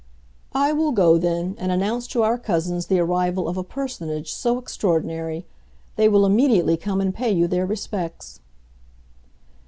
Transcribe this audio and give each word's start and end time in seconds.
"I 0.55 0.73
will 0.73 0.93
go, 0.93 1.19
then, 1.19 1.53
and 1.59 1.71
announce 1.71 2.07
to 2.07 2.23
our 2.23 2.39
cousins 2.39 2.87
the 2.87 2.99
arrival 2.99 3.47
of 3.47 3.55
a 3.55 3.63
personage 3.63 4.33
so 4.33 4.57
extraordinary. 4.57 5.45
They 5.95 6.09
will 6.09 6.25
immediately 6.25 6.75
come 6.75 7.01
and 7.01 7.13
pay 7.13 7.29
you 7.31 7.45
their 7.47 7.67
respects." 7.67 8.39